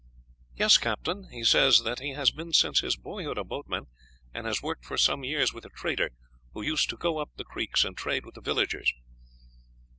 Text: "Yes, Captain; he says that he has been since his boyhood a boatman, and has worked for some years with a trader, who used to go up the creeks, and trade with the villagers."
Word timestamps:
"Yes, 0.55 0.79
Captain; 0.79 1.29
he 1.29 1.43
says 1.43 1.83
that 1.83 1.99
he 1.99 2.13
has 2.13 2.31
been 2.31 2.53
since 2.53 2.79
his 2.79 2.95
boyhood 2.97 3.37
a 3.37 3.43
boatman, 3.43 3.85
and 4.33 4.47
has 4.47 4.59
worked 4.63 4.83
for 4.83 4.97
some 4.97 5.23
years 5.23 5.53
with 5.53 5.63
a 5.63 5.69
trader, 5.69 6.09
who 6.53 6.63
used 6.63 6.89
to 6.89 6.97
go 6.97 7.19
up 7.19 7.29
the 7.35 7.45
creeks, 7.45 7.85
and 7.85 7.95
trade 7.95 8.25
with 8.25 8.33
the 8.33 8.41
villagers." 8.41 8.91